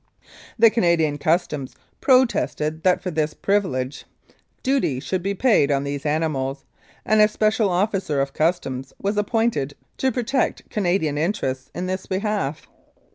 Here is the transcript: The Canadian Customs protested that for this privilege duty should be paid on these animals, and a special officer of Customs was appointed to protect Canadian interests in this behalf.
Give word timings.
The 0.57 0.71
Canadian 0.71 1.19
Customs 1.19 1.75
protested 2.01 2.81
that 2.81 3.03
for 3.03 3.11
this 3.11 3.35
privilege 3.35 4.05
duty 4.63 4.99
should 4.99 5.21
be 5.21 5.35
paid 5.35 5.69
on 5.71 5.83
these 5.83 6.07
animals, 6.07 6.65
and 7.05 7.21
a 7.21 7.27
special 7.27 7.69
officer 7.69 8.19
of 8.19 8.33
Customs 8.33 8.93
was 8.99 9.15
appointed 9.15 9.75
to 9.97 10.11
protect 10.11 10.67
Canadian 10.71 11.19
interests 11.19 11.69
in 11.75 11.85
this 11.85 12.07
behalf. 12.07 12.67